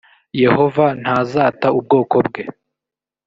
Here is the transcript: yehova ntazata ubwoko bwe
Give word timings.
yehova 0.43 0.85
ntazata 1.01 1.67
ubwoko 1.77 2.15
bwe 2.27 2.43